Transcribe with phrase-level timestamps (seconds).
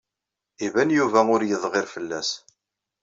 [0.65, 2.29] Iban Yuba ur yedɣir fell-as.